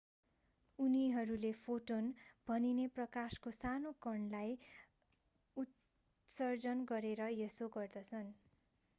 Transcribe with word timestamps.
उनीहरूले 0.79 1.49
फोटोन 1.57 2.07
भनिने 2.47 2.85
प्रकाशको 2.95 3.53
सानो 3.57 3.91
कणलाई 4.01 4.55
उत्सर्जन 5.57 6.81
गरेर 6.87 7.29
यसो 7.35 7.69
गर्दछन् 7.77 8.33